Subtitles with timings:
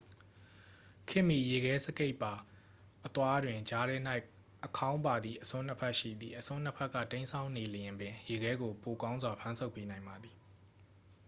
[1.09, 2.33] ခေတ်မီ ရေခဲစကိတ်ပါ
[3.05, 3.97] အသွားတွင် ကြားထဲ၌
[4.65, 10.35] အခေါင်းပါသည့် အစွန်းနှစ်ဖက် ရှိသည် အစွန်းနှစ်ဖက်က တိမ်းစောင်းနေလျှင်ပင် ရေခဲကို ပိုကောင်းစွာ ဖမ်းဆုပ်ပေးနိုင်ပါသည်